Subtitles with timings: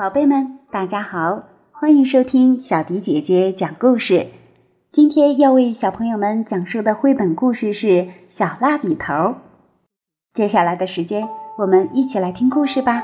[0.00, 1.42] 宝贝们，大家好，
[1.72, 4.28] 欢迎收听小迪姐姐讲故事。
[4.90, 7.86] 今天要为小朋友们讲述的绘本故事是
[8.26, 9.12] 《小蜡笔头》。
[10.32, 13.02] 接下来的时间，我们一起来听故事吧。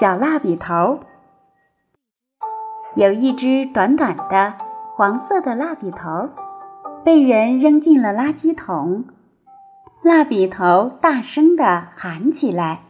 [0.00, 1.00] 小蜡笔头
[2.96, 4.54] 有一只短短的
[4.96, 6.30] 黄色的蜡笔头，
[7.04, 9.04] 被人扔进了垃圾桶。
[10.02, 12.83] 蜡笔头大声地喊起来。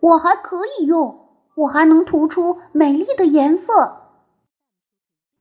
[0.00, 3.98] 我还可以用，我还能涂出美丽的颜色。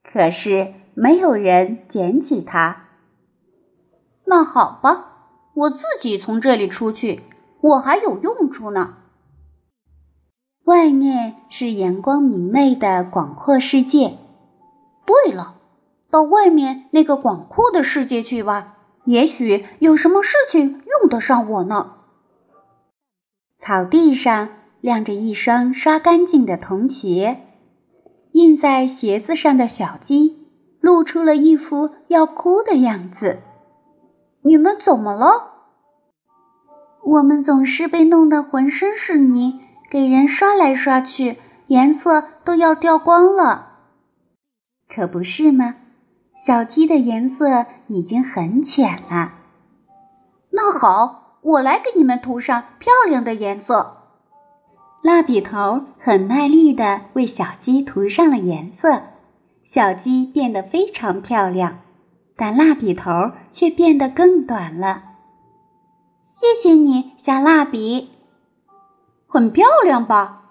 [0.04, 2.88] 可是没有人捡起它。
[4.26, 5.08] 那好吧，
[5.54, 7.22] 我自己从这里出去，
[7.62, 8.95] 我还有用处呢。
[10.66, 14.18] 外面是阳光明媚的广阔世界。
[15.05, 15.55] 对了，
[16.12, 21.96] 到外面那个广阔的世界去吧，也许有什么事情用得上我呢。
[23.70, 24.49] 草地上
[24.81, 27.41] 晾着一双刷干净的童鞋，
[28.31, 30.48] 印在鞋子上的小鸡
[30.81, 33.43] 露出了一副要哭的样子。
[34.41, 35.27] 你们怎么了？
[37.03, 39.59] 我们总是被弄得浑身是泥，
[39.91, 43.67] 给人刷来刷去，颜色都要掉光了。
[44.87, 45.76] 可不是吗？
[46.35, 49.33] 小鸡的颜色已经很浅了。
[50.49, 51.18] 那好。
[51.41, 53.95] 我来给你们涂上漂亮的颜色。
[55.01, 59.04] 蜡笔头很卖力地为小鸡涂上了颜色，
[59.63, 61.79] 小鸡变得非常漂亮，
[62.35, 65.03] 但蜡笔头却变得更短了。
[66.25, 68.09] 谢谢你，小蜡笔，
[69.28, 70.41] 很漂亮吧？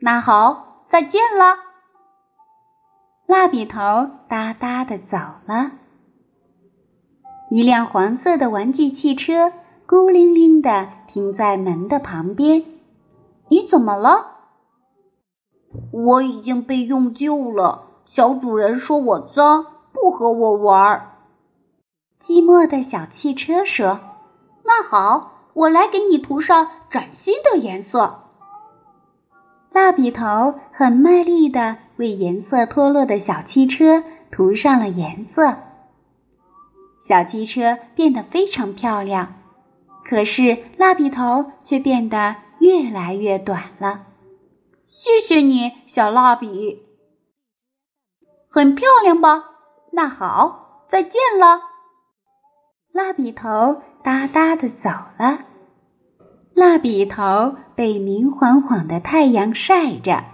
[0.00, 1.56] 那好，再见了。
[3.26, 5.16] 蜡笔头哒哒地走
[5.46, 5.70] 了。
[7.50, 9.52] 一辆黄色的玩具汽车。
[9.90, 12.62] 孤零零的停在门的旁边，
[13.48, 14.36] 你怎么了？
[15.90, 17.88] 我已经被用旧了。
[18.06, 21.16] 小主人说我脏，不和我玩。
[22.22, 23.98] 寂寞的小汽车说
[24.62, 28.20] ：“那好，我来给你涂上崭新的颜色。”
[29.74, 35.56] 蜡笔头很卖力的为颜色脱落的小汽车涂上了颜色，
[37.04, 39.34] 小汽车变得非常漂亮。
[40.10, 44.06] 可是蜡笔头却变得越来越短了。
[44.88, 46.82] 谢谢你，小蜡笔，
[48.50, 49.44] 很漂亮吧？
[49.92, 51.60] 那好，再见了。
[52.92, 55.44] 蜡笔头哒哒的走了。
[56.54, 60.24] 蜡笔头被明晃晃的太阳晒着，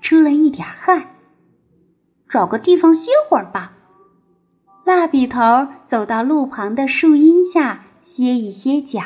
[0.00, 1.14] 出了一点汗，
[2.28, 3.74] 找个地方歇会儿吧。
[4.84, 9.00] 蜡笔头走到路旁的树荫下歇一歇脚。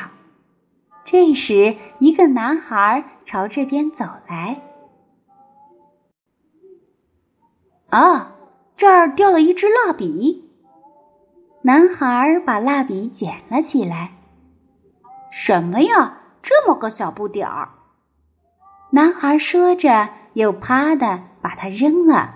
[1.05, 4.59] 这时，一个男孩朝这边走来。
[7.89, 8.31] 啊，
[8.75, 10.49] 这儿掉了一支蜡笔。
[11.61, 14.13] 男孩把蜡笔捡了起来。
[15.31, 17.69] 什么呀，这么个小不点儿！
[18.89, 22.33] 男孩说着，又啪的把它扔了。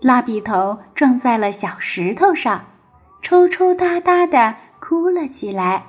[0.00, 2.64] 蜡笔头撞在了小石头上，
[3.22, 5.86] 抽抽搭搭的哭了起来。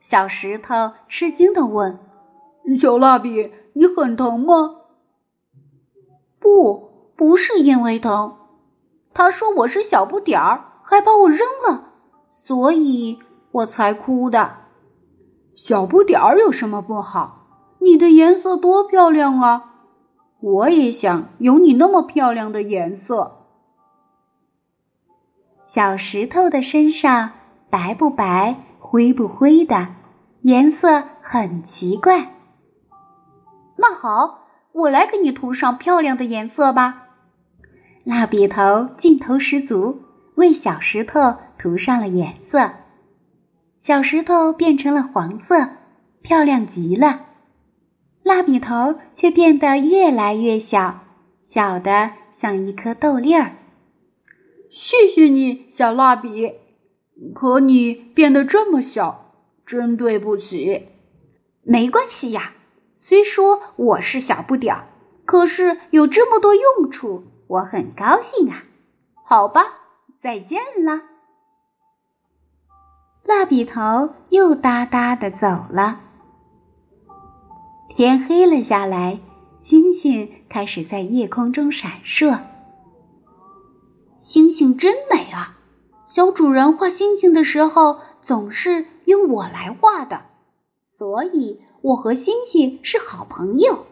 [0.00, 1.98] 小石头吃惊的问
[2.76, 4.76] ：“小蜡笔，你很疼吗
[6.40, 8.36] ？”“不，不是因为疼。
[9.12, 11.92] 他说我是小不点儿，还把我扔了，
[12.30, 13.18] 所以
[13.50, 14.56] 我才哭的。
[15.56, 17.46] ”“小不点儿有什么不好？
[17.80, 19.74] 你的颜色多漂亮啊！
[20.40, 23.46] 我也想有你那么漂亮的颜色。”
[25.66, 27.32] 小石头的身上
[27.68, 28.64] 白不白？
[28.90, 29.88] 灰不灰的，
[30.40, 32.34] 颜色很奇怪。
[33.76, 37.08] 那好，我来给你涂上漂亮的颜色吧。
[38.02, 40.00] 蜡笔头劲头十足，
[40.36, 42.70] 为小石头涂上了颜色。
[43.78, 45.68] 小石头变成了黄色，
[46.22, 47.26] 漂亮极了。
[48.22, 51.00] 蜡笔头却变得越来越小，
[51.44, 53.52] 小的像一颗豆粒儿。
[54.70, 56.54] 谢谢你，小蜡笔。
[57.34, 59.32] 可你变得这么小，
[59.66, 60.88] 真对不起。
[61.62, 62.52] 没关系呀，
[62.92, 64.88] 虽说我是小不点儿，
[65.24, 68.62] 可是有这么多用处，我很高兴啊。
[69.24, 69.62] 好吧，
[70.22, 71.02] 再见了。
[73.24, 76.00] 蜡笔头又哒哒的走了。
[77.90, 79.20] 天黑了下来，
[79.60, 82.38] 星星开始在夜空中闪烁。
[84.16, 85.57] 星星真美啊！
[86.08, 90.22] 小主人画星星的时候总是用我来画的，
[90.96, 93.84] 所以我和星星是好朋友。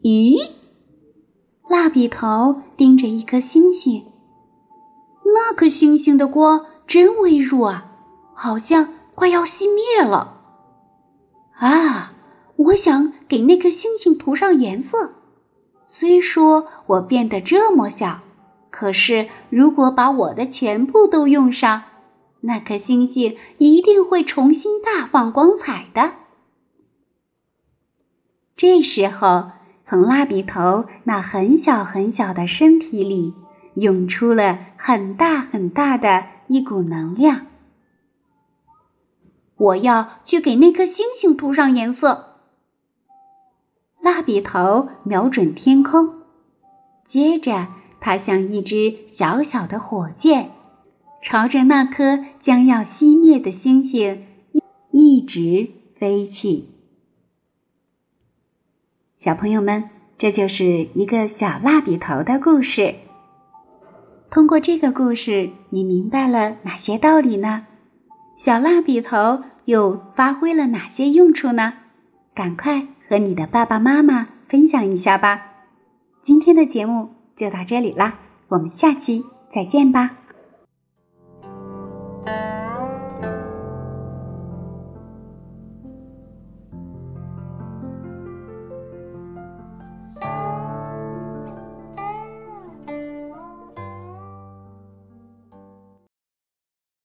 [0.00, 0.50] 咦？
[1.68, 4.06] 蜡笔头盯着一颗星星，
[5.24, 7.92] 那颗星星的光真微弱啊，
[8.34, 10.40] 好像快要熄灭了。
[11.58, 12.14] 啊，
[12.56, 15.12] 我想给那颗星星涂上颜色。
[15.84, 18.20] 虽说我变得这么小，
[18.72, 21.84] 可是如果把我的全部都用上，
[22.40, 26.14] 那颗星星一定会重新大放光彩的。
[28.56, 29.52] 这时候。
[29.84, 33.34] 从蜡笔头那很小很小的身体里
[33.74, 37.48] 涌出了很大很大的一股能量。
[39.56, 42.38] 我要去给那颗星星涂上颜色。
[44.00, 46.22] 蜡笔头瞄准天空，
[47.04, 47.66] 接着
[48.04, 50.50] 它像一只小小的火箭，
[51.22, 54.26] 朝着那颗将要熄灭的星星
[54.90, 56.64] 一直飞去。
[59.18, 59.88] 小朋友们，
[60.18, 62.96] 这就是一个小蜡笔头的故事。
[64.32, 67.66] 通过这个故事，你明白了哪些道理呢？
[68.36, 71.74] 小蜡笔头又发挥了哪些用处呢？
[72.34, 75.52] 赶快和你的爸爸妈妈分享一下吧。
[76.20, 78.18] 今天的节目就到这里啦，
[78.48, 80.18] 我们下期再见吧。